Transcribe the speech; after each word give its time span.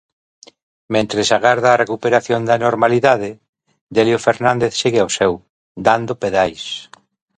Mentres 0.93 1.29
agarda 1.37 1.69
a 1.71 1.79
recuperación 1.83 2.41
da 2.49 2.61
normalidade, 2.65 3.29
Delio 3.95 4.19
Fernández 4.27 4.71
segue 4.81 4.99
ao 5.01 5.11
seu: 5.17 5.33
dando 5.87 6.13
pedais. 6.21 6.63